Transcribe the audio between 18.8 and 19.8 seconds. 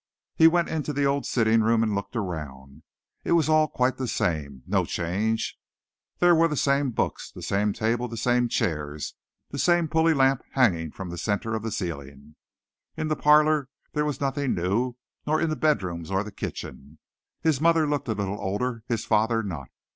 his father not.